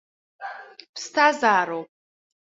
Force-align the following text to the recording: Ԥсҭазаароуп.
Ԥсҭазаароуп. 0.93 1.89